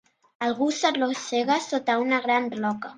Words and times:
Algú 0.47 0.69
s'arrossega 0.79 1.61
sota 1.69 2.01
una 2.09 2.23
gran 2.29 2.55
roca. 2.61 2.89